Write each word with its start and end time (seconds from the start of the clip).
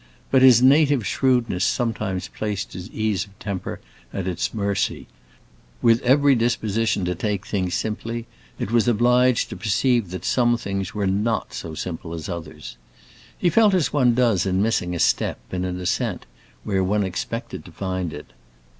But 0.31 0.41
his 0.41 0.63
native 0.63 1.05
shrewdness 1.05 1.63
sometimes 1.63 2.27
placed 2.27 2.73
his 2.73 2.89
ease 2.89 3.25
of 3.25 3.37
temper 3.37 3.79
at 4.11 4.25
its 4.27 4.51
mercy; 4.51 5.05
with 5.79 6.01
every 6.01 6.33
disposition 6.33 7.05
to 7.05 7.13
take 7.13 7.45
things 7.45 7.75
simply, 7.75 8.25
it 8.57 8.71
was 8.71 8.87
obliged 8.87 9.49
to 9.49 9.55
perceive 9.55 10.09
that 10.09 10.25
some 10.25 10.57
things 10.57 10.95
were 10.95 11.05
not 11.05 11.53
so 11.53 11.75
simple 11.75 12.15
as 12.15 12.27
others. 12.27 12.77
He 13.37 13.51
felt 13.51 13.75
as 13.75 13.93
one 13.93 14.15
does 14.15 14.47
in 14.47 14.59
missing 14.59 14.95
a 14.95 14.99
step, 14.99 15.37
in 15.51 15.63
an 15.65 15.79
ascent, 15.79 16.25
where 16.63 16.83
one 16.83 17.03
expected 17.03 17.63
to 17.65 17.71
find 17.71 18.11
it. 18.11 18.33